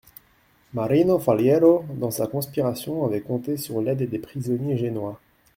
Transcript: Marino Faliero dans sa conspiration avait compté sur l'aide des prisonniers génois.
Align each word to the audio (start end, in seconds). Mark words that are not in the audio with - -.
Marino 0.73 1.19
Faliero 1.19 1.85
dans 1.93 2.09
sa 2.09 2.25
conspiration 2.25 3.05
avait 3.05 3.21
compté 3.21 3.55
sur 3.57 3.81
l'aide 3.83 4.09
des 4.09 4.17
prisonniers 4.17 4.75
génois. 4.75 5.21